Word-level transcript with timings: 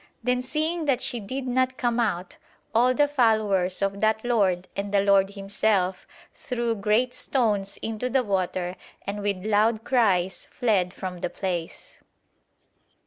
Then 0.23 0.41
seeing 0.41 0.85
that 0.85 0.99
she 0.99 1.19
did 1.19 1.45
not 1.45 1.77
come 1.77 1.99
out, 1.99 2.37
all 2.73 2.95
the 2.95 3.07
followers 3.07 3.83
of 3.83 3.99
that 3.99 4.25
lord 4.25 4.67
and 4.75 4.91
the 4.91 5.01
lord 5.01 5.35
himself 5.35 6.07
threw 6.33 6.73
great 6.73 7.13
stones 7.13 7.77
into 7.83 8.09
the 8.09 8.23
water 8.23 8.77
and 9.05 9.21
with 9.21 9.45
loud 9.45 9.83
cries 9.83 10.47
fled 10.49 10.91
from 10.91 11.19
the 11.19 11.29
place." 11.29 11.99